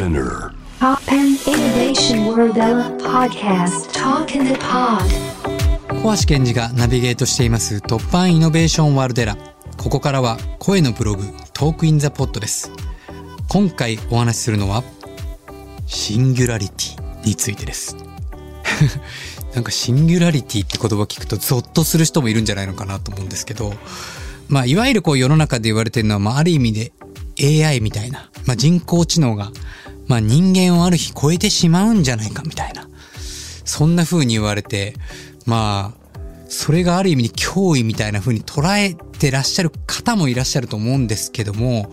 [0.00, 0.54] Spinner.
[0.78, 3.92] Pop and Innovation World Ella Podcast.
[3.92, 5.04] Talk in the Pod.
[6.02, 9.36] 小橋健二がナビゲートしています突破イノベーションワールデラ
[9.76, 12.72] ここからは声のブログトークインザポットです。
[13.50, 14.84] 今回お話しするのは
[15.84, 17.94] シンギュラリティについてです。
[19.54, 23.74] なんかシンギュラリティって言葉聞くとゾッとする人もいるんじゃないのかなと思うんですけど
[24.48, 26.92] まあいわゆるこう世の中で言われてるのは、まあ、ある意味で
[27.66, 29.50] AI みたいな、まあ、人工知能が、
[30.10, 32.88] まあ、人間をある日超えてしまうんじゃないかみたいな。
[33.64, 34.94] そんな風に言われて
[35.46, 36.00] まあ
[36.48, 41.92] それがある意味で脅威みたいな風に捉えてらっしゃる方もいらっしゃると思うんですけども、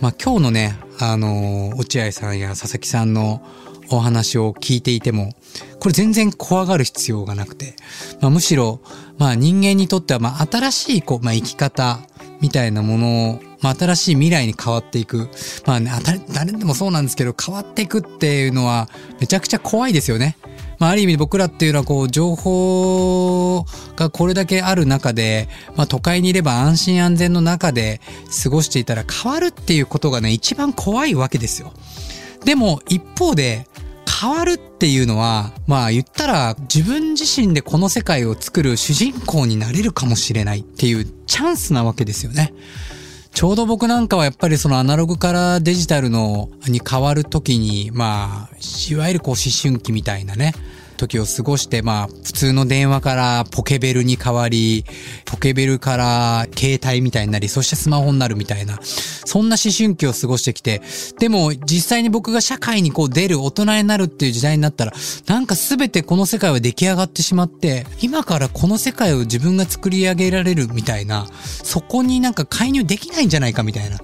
[0.00, 3.42] まあ今日のね、あの、落合さんや佐々木さんの
[3.90, 5.32] お話を聞いていても、
[5.80, 7.74] これ全然怖がる必要がなくて、
[8.20, 8.80] まあ、むしろ、
[9.18, 11.98] まあ人間にとっては、まあ新しい、こう、まあ生き方
[12.40, 15.28] みたいなものを、まあ新しい未来に変わっていく。
[15.66, 15.90] まあね、
[16.32, 18.88] 誰でもそうなんですけど、変わっていくっていうのは、
[19.20, 20.36] めちゃくちゃ怖いですよね。
[20.78, 28.00] まあ、ある意味僕らっていうのはこう、情報がこれだけある中で、まあ、都会にいれば安心安全の中で
[28.42, 31.72] 過ごしていたら変わるっていうことがね、一番怖いわけですよ。
[32.44, 33.66] でも、一方で、
[34.20, 42.52] 変わるっていうのは、まあ言ったら自分自身でこの世界を作る主人公になれるかもしれないっていうチャンスなわけですよね。
[43.38, 48.56] ちょうど僕なんかはやっぱりそのアナログからデジタルのに変わる時に、まあ、
[48.90, 50.54] いわゆるこう思春期みたいなね、
[50.98, 54.84] 時を過ごして、まあ、普通の電話からポケベルに変わり、
[55.24, 60.82] ポケベルから携帯みたいになり、そしてスマホになるみたいな、そんな思春期を過ごしてきて、
[61.18, 64.92] でも実際に僕が社会にこう出る大人になるっていう時代になったら、
[65.26, 73.98] なんか全てこの世界は出来上がってしまって、今からこの世界を自分が作り上げられるみたいな、そこになんか介入できないんじゃないかみたいな。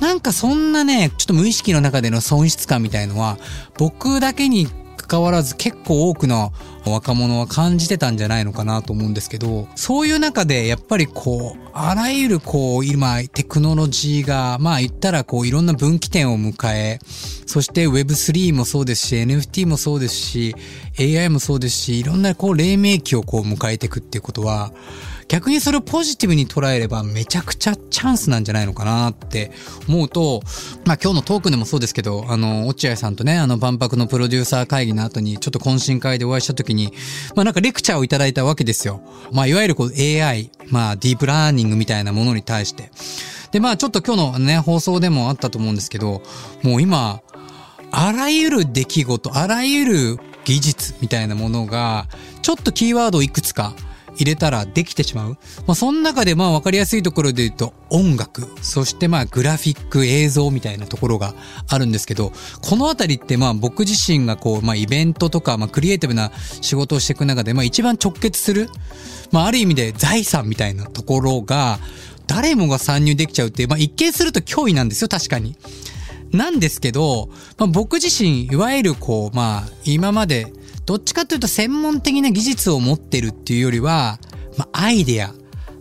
[0.00, 3.38] なんかそんなね、ちょっと無意識の中での損失感みたいのは、
[3.76, 4.68] 僕だけに
[5.10, 6.52] 関わらず結構多くの
[6.86, 17.00] 若者は感じてたんじゃないのかなと思うんですけど、そういう中でやっぱりこう、あらゆるこう、今、テクノロジーが、まあ言ったらこう、いろんな分岐点を迎え、
[17.46, 20.54] そして Web3 もそうですし、NFT もそうですし、
[20.96, 24.72] AI もそうですし、いろんなこう、黎明期をこう迎えていくっていうことは、
[25.30, 29.52] 逆にそれをポジティブに捉えればめちゃくちゃチャンスなんじゃないのかなって
[29.88, 30.42] 思うと、
[30.84, 36.92] まあ今日のトークでもそうですけど、あの、落合さんとね、あの万博のプロデューサー会議の後にちょっと懇親会でお会いした時に、
[37.36, 39.02] まあなんかレクチャーをいただいたわけですよ。
[39.30, 42.90] まあいわゆるこう AI、まあディープラーニングみたいなものに対して。
[43.52, 46.22] でまあちょっと今日のね、放送でもあったと思うんですけど、
[46.64, 47.20] もう今、
[47.92, 52.08] あらゆる出来事、あらゆる技術みたいなものが、
[52.42, 53.76] ちょっとキーワードをいくつか
[54.22, 55.38] 入れたらできてしまう。
[55.66, 61.34] まあ、その中でまあ分かりやすいところで言うと音楽、そしてまあグラフィック映像みたいなところが
[61.68, 62.32] あるんですけど、
[62.62, 68.68] このあたりってまあ僕自身がこう、まあイベントとか、まあクリエイティブな仕事をしていく中で、まあ一番直結する、
[69.32, 71.78] まあある意味で財産みたいなところが、
[72.26, 75.56] 誰もが参入できちゃうっていう、まあ一見すると脅威なんですよ、確かに。
[76.32, 80.52] なんですけど、まあ、僕自身、いわゆるこう、まあ、今まで
[80.90, 84.18] どっちかというと専門的な技術を持ってるっていうよりは、
[84.58, 85.32] まあ、アイデア、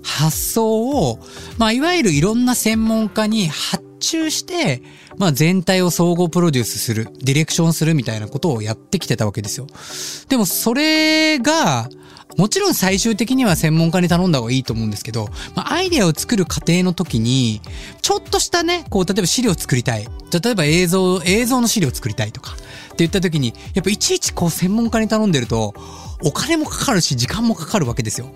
[0.03, 1.17] 発想を、
[1.57, 4.83] まあ、いわゆるいろんな専門家に発注して、
[5.17, 9.65] まあ、全体を総合プロデュースする、ディレクションするみたいなことをやってきてたわけですよ。
[10.27, 11.89] でも、それが、
[12.37, 17.59] もちろん最終的には専門家に頼んだ方がいいと思うんですけど、まあ、アイデアを作る過程の時に、
[18.01, 20.07] ちょっとしたね、こう、例えば資料を作りたい。
[20.31, 22.55] 例えば映像、映像の資料を作りたいとか、っ
[22.89, 25.73] て言った時に、やっぱいちいちこう専門家に頼んでると、
[26.23, 28.27] お金もかかるし、時間もかかるわけですよ。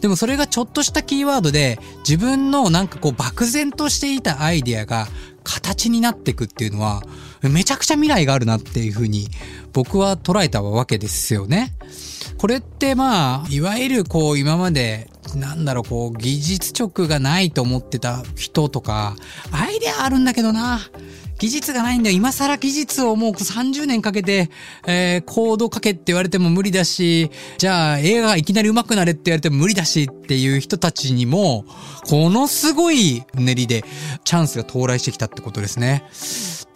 [0.00, 5.08] でもそれがちょっとしたキーワードで、自分のなんかこう漠然としていたアイデアが
[5.44, 7.02] 形になっていくっていうのは、
[7.42, 9.28] めちゃくちゃ未来があるなっていうふうに
[9.72, 11.74] 僕は捉えたわけですよね。
[12.38, 19.16] これってまあ、いわゆるこう今まで、なんだろうこう技術直がないと思ってた人とか、
[19.50, 20.80] アイデアあるんだけどな。
[21.42, 22.14] 技術がないんだよ。
[22.14, 24.48] 今更技術をもう30年かけて、
[24.86, 31.64] えー、コードかけって言われても無理だし、じゃあ映画がいきなり上手くなれって言われても無理だしっていう人たちにも、
[32.04, 33.82] このすごい練りで
[34.22, 36.04] チャンスが到来してきたってことですね。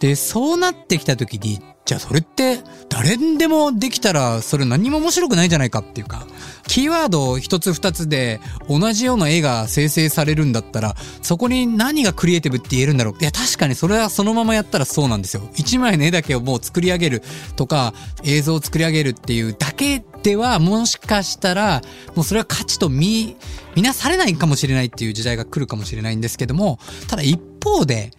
[0.01, 6.27] で、そうなってきた時に、じゃあそれって誰にでもできたらそれ何も面白くないじゃないかっていうか、
[6.67, 13.15] キーワード一つ二つで同じような絵が生成されるんだったら、そこに何がクリエイティブって言えるんだろう。
[13.21, 15.49] いや確かにそれはそのままやったらそうなんですよ。
[15.55, 17.23] 一枚の絵だけをもう作り上げる
[17.55, 17.93] とか、
[18.25, 21.81] 映像を作り上げるっていうだけではもしかしたら、
[22.15, 23.37] もうそれは価値と見、
[23.75, 28.11] 見なされないかもしれないっていう時代が来るかもしれないんですけども、ただ一方で、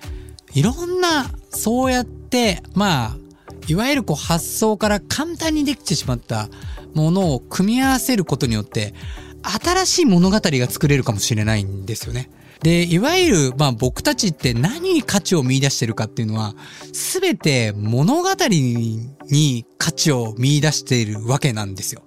[0.55, 3.28] いろんな、そうやって、まあ、
[3.69, 6.49] いわゆるこう発想から簡単にできてしまった
[6.95, 8.95] ものを組み合わせることによって、
[9.43, 12.31] 新しい物語が作れるかもしれないんですよね。
[12.63, 16.55] で、いわゆる、まあ僕たちって何に価値を見出してるかっていうのは、
[16.93, 22.03] すべて物語に価値を見出しているわけなんですよ。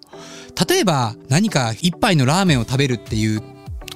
[0.68, 3.42] 例えば何か一杯のラーメンを食べるっていう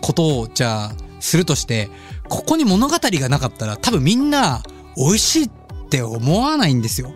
[0.02, 1.90] ことをじゃあするとして、
[2.30, 4.64] ここに物語がなかったら多分みんな
[4.96, 5.50] 美味しいっ
[5.90, 7.12] て思わないんですよ。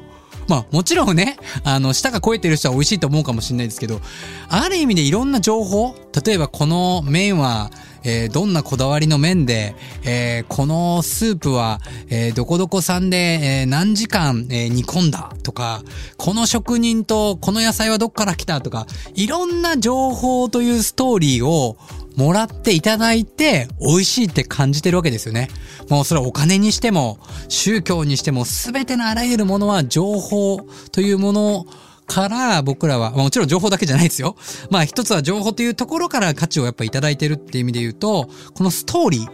[0.49, 4.01] まあもちろんね、あの、舌が肥えてる人は美味しいと思うかもしれないですけど、
[4.49, 7.69] ある意味でいろんな情報、例えばこの麺は、
[8.03, 15.83] えー、どんなこだわりの麺で、えー、このスープは、えー、どこどこさんで、え何時間、え煮込んだとか、
[16.17, 21.77] この職人とこの野菜はどっから来たとか、いろんな情報というストーリーを
[22.15, 25.49] もらっていただいて美味しいって感じてるわけですよね。
[25.89, 30.59] もうそれはお金にしても、宗教にしても、すべてのあらゆるものは情報
[30.91, 31.65] というもの
[32.05, 34.35] から僕らは、もちろん情報だけじゃないですよ。
[34.69, 39.27] まあ一つは情報というところから価値をやっぱいただいてるっていう意味で言うと、このストーリ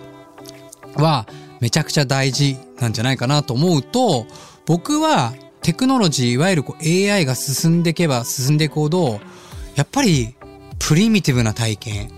[0.95, 1.27] ーは
[1.61, 4.27] めちゃくちゃ大事なんじゃないかなと思うと、
[4.65, 9.19] 僕はテクノロジー、いわゆるこう AI が進んでいけば進んでいくほど、
[9.75, 10.35] やっぱり
[10.77, 12.11] プリミティブな体験、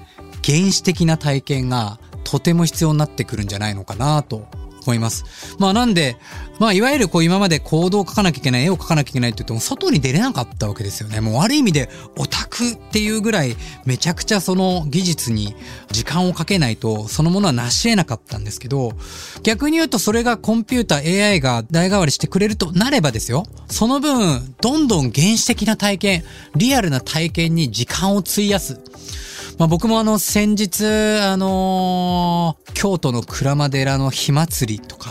[0.48, 4.48] 原始的な体験がとても必要になってくるんじゃないのかなと
[4.84, 5.26] 思います。
[5.60, 6.16] まあなんで、
[6.60, 11.20] まあいわゆるこう今まで行動を書かなきゃいけない、絵を描かなきゃいけないって言っても外に出れなかったわけですよね。
[11.20, 15.54] もう悪い意味でオタクっていうぐらいめちゃくちゃその技術に
[15.92, 18.94] 時間をかけないとそのものは成し得なかったんですけど、
[19.44, 23.44] 逆に言うとそれがコンピュータ AI が代替わりしてくれるとなればですよ。
[23.68, 26.24] その分、どんどん原始的な体験、
[26.56, 28.80] リアルな体験に時間を費やす。
[29.58, 35.10] まあ僕もあの先日、あのー、京都の鞍馬寺の火祭りとか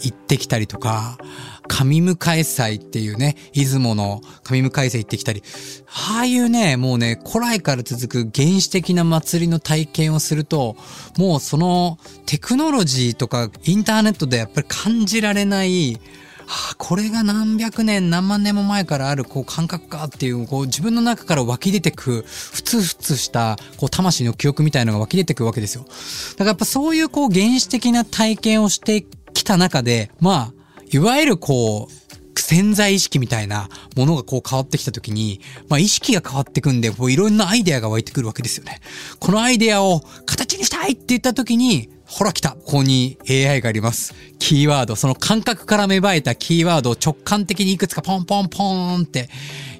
[0.00, 1.18] 行ってきたりとか、
[1.66, 5.42] 神迎祭っていうね、出雲の神迎祭行ってきたり、
[5.88, 10.76] ああいうね、もうね、古来から続く原始的な祭りの体験をすると、
[11.18, 15.98] もうそのテクノロジーとかインターネットでやっぱり感じられない、
[16.46, 25.84] はあ、これが何百年何万年も前からあるこう感覚かっていうこう自分の中から湧き出てくふつふつしたこう魂の記憶みたいのが湧き出てくるわけですよ。
[25.84, 30.52] だからやっぱそういうこう原始的な体験をしてきた中でまあ
[30.90, 32.04] いわゆるこう
[32.44, 38.80] 潜在意識みたいなものがこう変わってきた時に、まあ意識が変わってくんで、こういろんなアイデアが湧いてくるわけですよね。
[39.18, 44.14] このアイデアを形にしたいって言った時に、ほら来たここに AI があります。
[44.38, 49.28] キーワード、その感覚から芽生えたキーワードを直感的にいくつかポンポンポーンって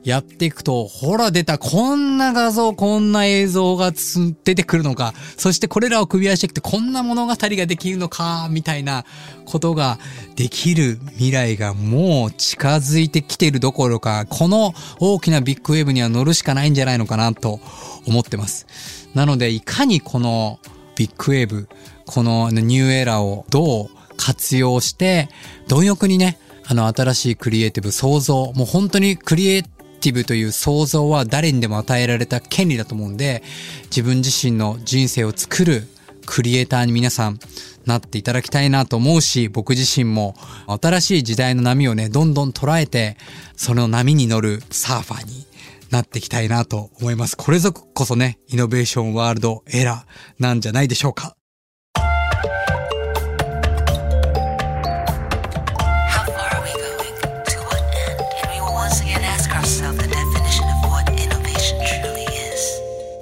[0.02, 9.04] やっていくと、ほら出た、こんな画像、こんな映像が出てくるのか、そしてこれらを組み合わせてきて、こんな物語ができるのか、みたいな
[9.44, 10.00] ことが
[10.34, 17.60] できる未来がもう近づいてきてるどころか、この大きなビッグウェーブには乗るしかないんじゃないのかなと
[18.08, 18.66] 思ってます。
[19.14, 20.58] なので、いかにこの
[20.96, 21.68] ビッグウェーブ、
[22.06, 25.28] このニューエラーをどう活用して、
[25.68, 33.42] 貪欲にね、あの新しいクリエイティブ創造、もう本当にクリエイティブという想像は誰にでも与えられた権利だと思うんで、
[33.84, 35.86] 自分自身の人生を作る
[36.26, 37.38] クリエイターに皆さん
[37.84, 40.34] なっていただきたいなと思うし、僕自身も
[40.80, 43.16] 新しい時代の波をね、どんどん捉えて、
[43.56, 45.46] その波に乗るサーファーに
[45.94, 47.36] なっていきたいなと思います。
[47.36, 51.36] これぞこそね、イノベーションワールドエラーなんじゃないでしょうか。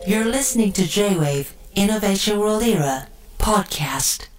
[0.05, 3.07] You're listening to J-Wave Innovation World Era
[3.39, 4.32] podcast.